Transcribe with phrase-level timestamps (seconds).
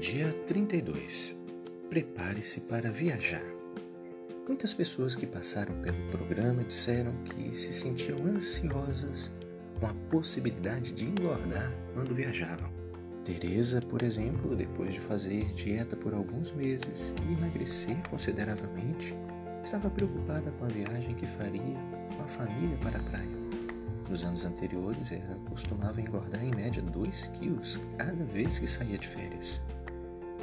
[0.00, 1.36] Dia 32.
[1.90, 3.44] Prepare-se para viajar.
[4.48, 9.30] Muitas pessoas que passaram pelo programa disseram que se sentiam ansiosas
[9.78, 12.72] com a possibilidade de engordar quando viajavam.
[13.26, 19.14] Teresa, por exemplo, depois de fazer dieta por alguns meses e emagrecer consideravelmente,
[19.62, 21.76] estava preocupada com a viagem que faria
[22.16, 23.40] com a família para a praia.
[24.08, 29.06] Nos anos anteriores, ela costumava engordar em média 2 quilos cada vez que saía de
[29.06, 29.62] férias.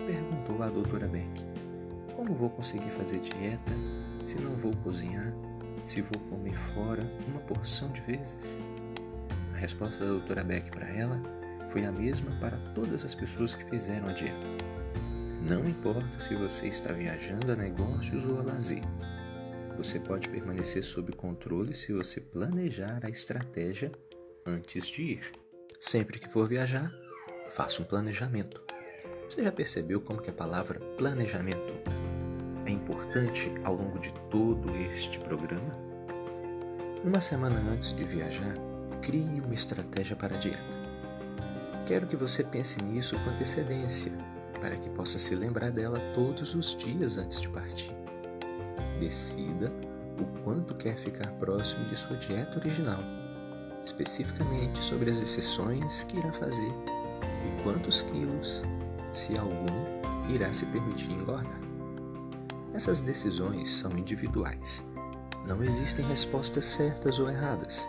[0.05, 1.45] Perguntou à doutora Beck:
[2.15, 3.71] Como vou conseguir fazer dieta
[4.23, 5.33] se não vou cozinhar,
[5.85, 8.59] se vou comer fora uma porção de vezes?
[9.53, 11.21] A resposta da doutora Beck para ela
[11.69, 14.47] foi a mesma para todas as pessoas que fizeram a dieta.
[15.41, 18.83] Não importa se você está viajando a negócios ou a lazer,
[19.77, 23.91] você pode permanecer sob controle se você planejar a estratégia
[24.45, 25.31] antes de ir.
[25.79, 26.91] Sempre que for viajar,
[27.51, 28.63] faça um planejamento.
[29.29, 31.73] Você já percebeu como que a palavra planejamento
[32.65, 35.77] é importante ao longo de todo este programa?
[37.03, 38.55] Uma semana antes de viajar,
[39.01, 40.77] crie uma estratégia para a dieta.
[41.85, 44.13] Quero que você pense nisso com antecedência,
[44.61, 47.93] para que possa se lembrar dela todos os dias antes de partir.
[48.97, 49.71] Decida
[50.19, 53.03] o quanto quer ficar próximo de sua dieta original,
[53.85, 56.71] especificamente sobre as exceções que irá fazer
[57.45, 58.63] e quantos quilos,
[59.13, 59.97] se algum,
[60.29, 61.59] irá se permitir engordar.
[62.73, 64.83] Essas decisões são individuais.
[65.47, 67.87] Não existem respostas certas ou erradas.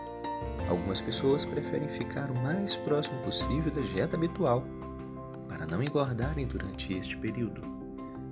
[0.69, 4.65] Algumas pessoas preferem ficar o mais próximo possível da dieta habitual
[5.49, 7.63] para não engordarem durante este período.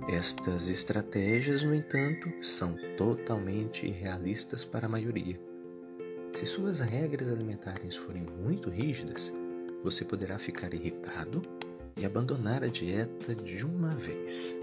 [0.07, 5.37] Estas estratégias, no entanto, são totalmente irrealistas para a maioria.
[6.33, 9.33] Se suas regras alimentares forem muito rígidas,
[9.83, 11.41] você poderá ficar irritado
[11.97, 14.55] e abandonar a dieta de uma vez.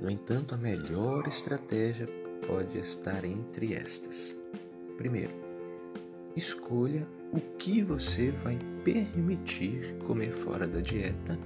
[0.00, 2.08] No entanto, a melhor estratégia
[2.46, 4.36] pode estar entre estas.
[4.96, 5.34] Primeiro,
[6.36, 11.38] escolha o que você vai permitir comer fora da dieta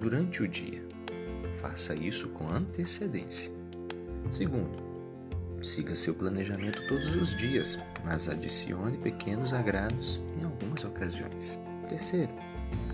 [0.00, 0.82] durante o dia.
[1.56, 3.52] Faça isso com antecedência.
[4.30, 4.90] Segundo,
[5.62, 11.60] siga seu planejamento todos os dias, mas adicione pequenos agrados em algumas ocasiões.
[11.88, 12.32] Terceiro,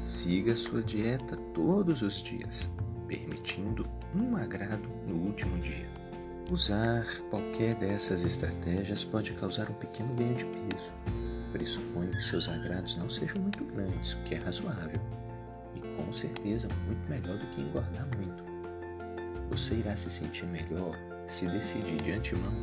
[0.06, 2.70] siga sua dieta todos os dias,
[3.08, 3.84] permitindo
[4.14, 5.90] um agrado no último dia.
[6.48, 10.92] Usar qualquer dessas estratégias pode causar um pequeno ganho de peso.
[11.50, 15.00] Pressuponho que seus agrados não sejam muito grandes, o que é razoável,
[15.74, 18.44] e com certeza muito melhor do que engordar muito.
[19.50, 20.96] Você irá se sentir melhor
[21.26, 22.54] se decidir de antemão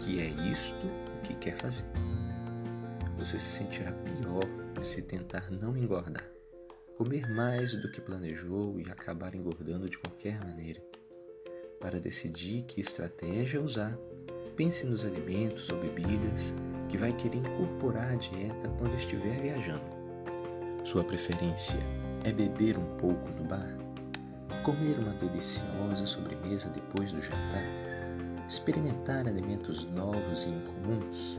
[0.00, 1.86] que é isto o que quer fazer.
[3.18, 4.44] Você se sentirá pior
[4.82, 6.33] se tentar não engordar,
[6.96, 10.82] comer mais do que planejou e acabar engordando de qualquer maneira.
[11.80, 13.98] Para decidir que estratégia usar,
[14.56, 16.54] pense nos alimentos ou bebidas
[16.88, 19.84] que vai querer incorporar à dieta quando estiver viajando.
[20.84, 21.78] Sua preferência
[22.24, 23.84] é beber um pouco no bar?
[24.64, 27.62] comer uma deliciosa sobremesa depois do jantar,
[28.48, 31.38] experimentar alimentos novos e incomuns.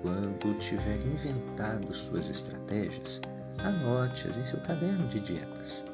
[0.00, 3.20] Quando tiver inventado suas estratégias,
[3.58, 5.84] anote-as em seu caderno de dietas.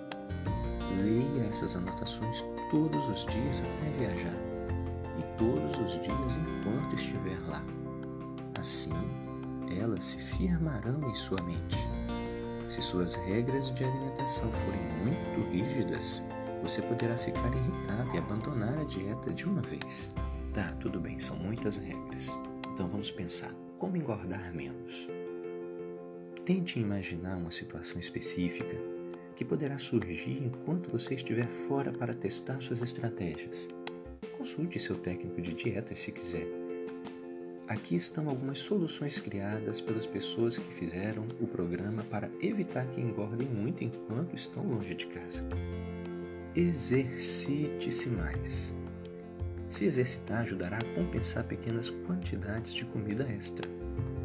[1.02, 4.36] Leia essas anotações todos os dias até viajar
[5.18, 7.64] e todos os dias enquanto estiver lá.
[8.58, 8.92] Assim,
[9.80, 11.78] elas se firmarão em sua mente.
[12.68, 16.22] Se suas regras de alimentação forem muito rígidas,
[16.62, 20.10] você poderá ficar irritado e abandonar a dieta de uma vez.
[20.54, 22.38] Tá, tudo bem, são muitas regras.
[22.72, 25.08] Então vamos pensar: como engordar menos?
[26.44, 28.76] Tente imaginar uma situação específica
[29.36, 33.68] que poderá surgir enquanto você estiver fora para testar suas estratégias.
[34.36, 36.48] Consulte seu técnico de dieta se quiser.
[37.68, 43.46] Aqui estão algumas soluções criadas pelas pessoas que fizeram o programa para evitar que engordem
[43.46, 45.44] muito enquanto estão longe de casa.
[46.56, 48.74] Exercite-se mais.
[49.70, 53.81] Se exercitar ajudará a compensar pequenas quantidades de comida extra.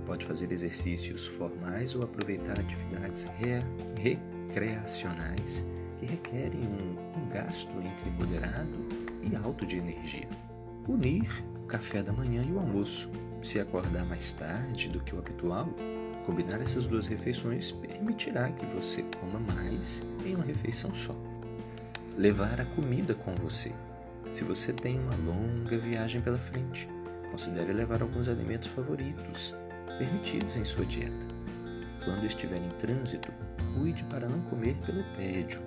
[0.08, 3.62] Pode fazer exercícios formais ou aproveitar atividades re
[4.02, 5.64] recreacionais
[6.00, 8.80] que requerem um, um gasto entre moderado
[9.22, 10.28] e alto de energia.
[10.88, 11.28] Unir
[11.64, 13.12] o café da manhã e o almoço.
[13.44, 15.68] Se acordar mais tarde do que o habitual,
[16.26, 21.16] combinar essas duas refeições permitirá que você coma mais em uma refeição só
[22.18, 23.72] levar a comida com você.
[24.32, 26.90] Se você tem uma longa viagem pela frente,
[27.32, 29.56] considere levar alguns alimentos favoritos,
[29.98, 31.26] permitidos em sua dieta.
[32.06, 33.32] Quando estiver em trânsito,
[33.74, 35.62] cuide para não comer pelo tédio.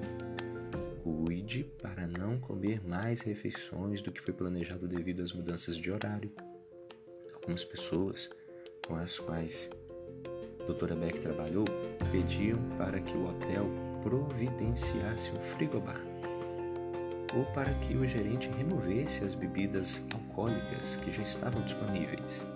[1.03, 6.33] Cuide para não comer mais refeições do que foi planejado devido às mudanças de horário.
[7.35, 8.31] Algumas pessoas
[8.87, 9.71] com as quais
[10.61, 11.65] a doutora Beck trabalhou
[12.11, 13.69] pediam para que o hotel
[14.03, 16.01] providenciasse um frigobar
[17.35, 22.49] ou para que o gerente removesse as bebidas alcoólicas que já estavam disponíveis.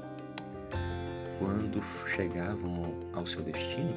[1.38, 3.94] Quando chegavam ao seu destino,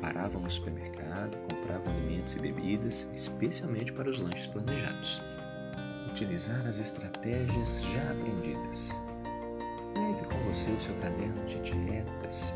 [0.00, 5.22] paravam no supermercado, compravam alimentos e bebidas, especialmente para os lanches planejados.
[6.10, 9.00] Utilizar as estratégias já aprendidas.
[9.96, 12.54] Leve com você o seu caderno de dietas.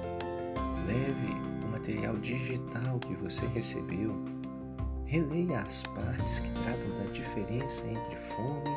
[0.87, 1.33] Leve
[1.65, 4.15] o material digital que você recebeu
[5.09, 8.69] Releia as partes que tratam da diferença entre fome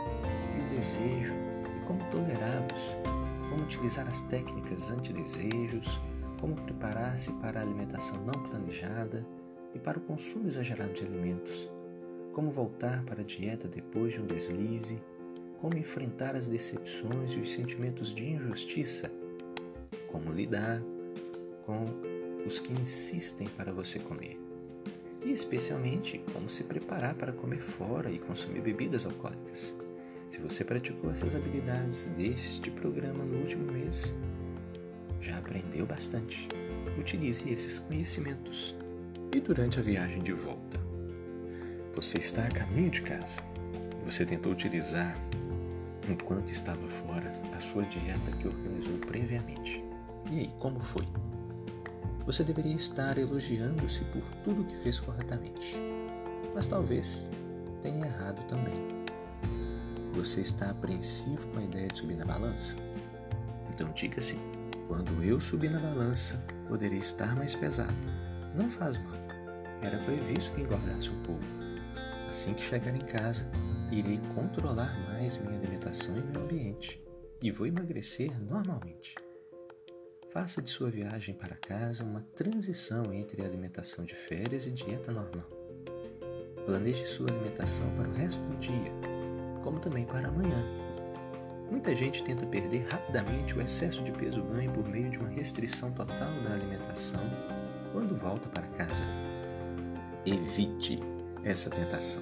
[0.55, 1.33] e o desejo
[1.75, 2.95] e como tolerá-los,
[3.51, 5.99] como utilizar as técnicas antidesejos,
[6.39, 9.27] como preparar-se para a alimentação não planejada
[9.75, 11.69] e para o consumo exagerado de alimentos,
[12.31, 14.97] como voltar para a dieta depois de um deslize,
[15.59, 19.11] como enfrentar as decepções e os sentimentos de injustiça,
[20.07, 20.81] como lidar
[21.65, 21.85] com
[22.45, 24.39] os que insistem para você comer.
[25.23, 29.75] E especialmente como se preparar para comer fora e consumir bebidas alcoólicas.
[30.31, 34.13] Se você praticou essas habilidades deste programa no último mês,
[35.19, 36.47] já aprendeu bastante.
[36.97, 38.73] Utilize esses conhecimentos.
[39.33, 40.79] E durante a viagem de volta?
[41.93, 43.41] Você está a caminho de casa.
[44.05, 45.17] Você tentou utilizar,
[46.09, 49.83] enquanto estava fora, a sua dieta que organizou previamente.
[50.31, 51.05] E aí, como foi?
[52.25, 55.75] Você deveria estar elogiando-se por tudo que fez corretamente.
[56.55, 57.29] Mas talvez
[57.81, 59.00] tenha errado também.
[60.13, 62.75] Você está apreensivo com a ideia de subir na balança?
[63.73, 64.37] Então diga-se:
[64.87, 67.95] quando eu subir na balança, poderia estar mais pesado.
[68.55, 69.15] Não faz mal.
[69.81, 71.43] Era previsto que engordasse um pouco.
[72.29, 73.49] Assim que chegar em casa,
[73.91, 77.01] irei controlar mais minha alimentação e meu ambiente
[77.41, 79.15] e vou emagrecer normalmente.
[80.31, 85.49] Faça de sua viagem para casa uma transição entre alimentação de férias e dieta normal.
[86.65, 88.91] Planeje sua alimentação para o resto do dia,
[89.63, 90.63] como também para amanhã.
[91.69, 95.89] Muita gente tenta perder rapidamente o excesso de peso ganho por meio de uma restrição
[95.91, 97.21] total da alimentação
[97.93, 99.05] quando volta para casa.
[100.25, 100.99] Evite
[101.43, 102.21] essa tentação,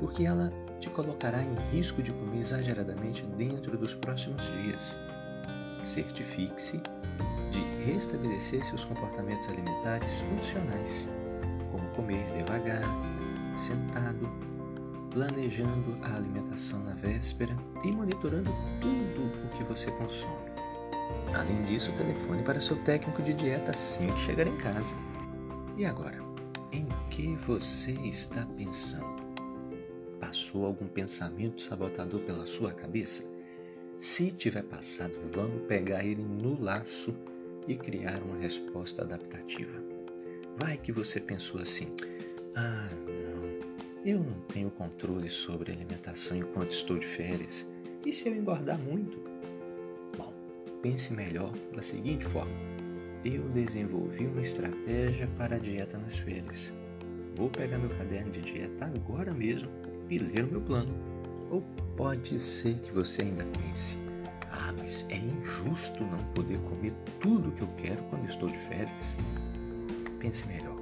[0.00, 4.98] porque ela te colocará em risco de comer exageradamente dentro dos próximos dias.
[5.84, 6.82] Certifique-se
[7.50, 11.08] de restabelecer seus comportamentos alimentares funcionais,
[11.70, 12.82] como comer devagar,
[13.56, 14.28] sentado,
[15.14, 18.50] planejando a alimentação na véspera e monitorando
[18.80, 20.50] tudo o que você consome.
[21.32, 24.94] Além disso, telefone para seu técnico de dieta assim que chegar em casa.
[25.76, 26.18] E agora,
[26.72, 29.22] em que você está pensando?
[30.18, 33.24] Passou algum pensamento sabotador pela sua cabeça?
[34.00, 37.14] Se tiver passado, vamos pegar ele no laço
[37.68, 39.80] e criar uma resposta adaptativa.
[40.56, 41.86] Vai que você pensou assim:
[42.56, 43.33] ah, não,
[44.04, 47.66] eu não tenho controle sobre a alimentação enquanto estou de férias.
[48.04, 49.18] E se eu engordar muito?
[50.16, 50.30] Bom,
[50.82, 52.52] pense melhor da seguinte forma:
[53.24, 56.70] eu desenvolvi uma estratégia para a dieta nas férias.
[57.34, 59.70] Vou pegar meu caderno de dieta agora mesmo
[60.10, 60.94] e ler o meu plano.
[61.50, 61.62] Ou
[61.96, 63.96] pode ser que você ainda pense:
[64.50, 69.16] ah, mas é injusto não poder comer tudo que eu quero quando estou de férias.
[70.20, 70.76] Pense melhor.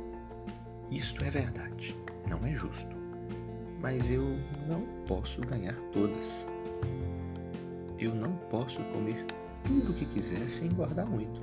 [0.91, 1.97] Isto é verdade,
[2.29, 3.03] não é justo.
[3.83, 6.47] Mas eu não posso ganhar todas.
[7.99, 9.27] Eu não posso comer
[9.65, 11.41] tudo o que quiser sem engordar muito.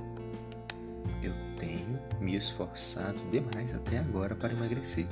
[1.22, 5.06] Eu tenho me esforçado demais até agora para emagrecer.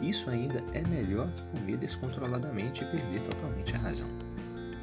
[0.00, 4.08] Isso ainda é melhor que comer descontroladamente e perder totalmente a razão.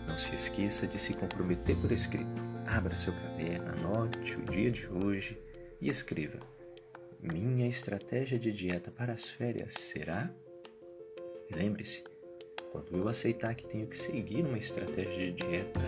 [0.07, 2.29] Não se esqueça de se comprometer por escrito.
[2.67, 5.39] Abra seu caderno, anote o dia de hoje
[5.81, 6.39] e escreva:
[7.19, 10.29] Minha estratégia de dieta para as férias será.
[11.55, 12.03] Lembre-se,
[12.71, 15.81] quando eu aceitar que tenho que seguir uma estratégia de dieta,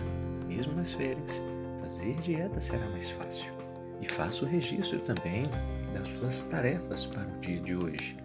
[0.46, 1.42] mesmo nas férias,
[1.80, 3.52] fazer dieta será mais fácil.
[4.00, 5.44] E faça o registro também
[5.92, 8.16] das suas tarefas para o dia de hoje.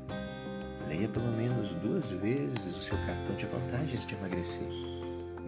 [0.88, 4.67] Leia pelo menos duas vezes o seu cartão de vantagens de emagrecer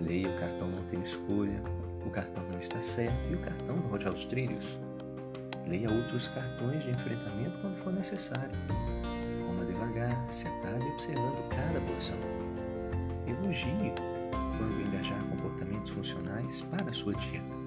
[0.01, 1.62] Leia o cartão não tem escolha,
[2.05, 4.79] o cartão não está certo e o cartão volte aos trilhos.
[5.67, 8.51] Leia outros cartões de enfrentamento quando for necessário.
[9.83, 12.15] Devagar, sentado e observando cada porção.
[13.27, 13.93] Elogie
[14.57, 17.57] quando engajar comportamentos funcionais para a sua dieta.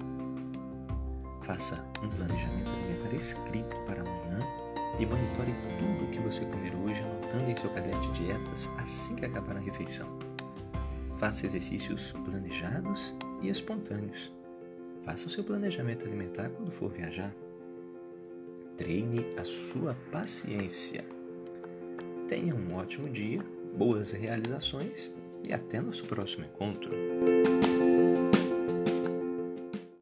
[1.43, 4.39] Faça um planejamento alimentar escrito para amanhã
[4.99, 9.15] e monitore tudo o que você comer hoje, anotando em seu caderno de dietas assim
[9.15, 10.07] que acabar a refeição.
[11.17, 14.33] Faça exercícios planejados e espontâneos.
[15.03, 17.31] Faça o seu planejamento alimentar quando for viajar.
[18.75, 21.16] Treine a sua paciência.
[22.27, 23.39] Tenha um ótimo dia,
[23.77, 25.13] boas realizações
[25.47, 26.91] e até nosso próximo encontro.